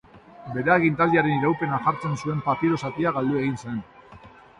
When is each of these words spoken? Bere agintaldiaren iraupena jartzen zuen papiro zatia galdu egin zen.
Bere 0.53 0.71
agintaldiaren 0.75 1.35
iraupena 1.35 1.79
jartzen 1.87 2.15
zuen 2.23 2.39
papiro 2.47 2.79
zatia 2.87 3.13
galdu 3.19 3.37
egin 3.43 3.61
zen. 3.67 3.77